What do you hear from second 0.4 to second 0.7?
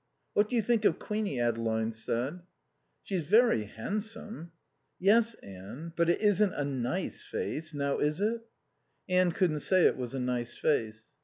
do you